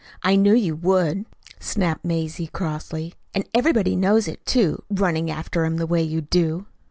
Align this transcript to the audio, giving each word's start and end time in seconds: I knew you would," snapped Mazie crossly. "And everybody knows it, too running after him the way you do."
I 0.23 0.35
knew 0.35 0.55
you 0.55 0.75
would," 0.77 1.27
snapped 1.59 2.03
Mazie 2.03 2.47
crossly. 2.47 3.13
"And 3.35 3.47
everybody 3.53 3.95
knows 3.95 4.27
it, 4.27 4.43
too 4.47 4.81
running 4.89 5.29
after 5.29 5.63
him 5.63 5.77
the 5.77 5.85
way 5.85 6.01
you 6.01 6.21
do." 6.21 6.65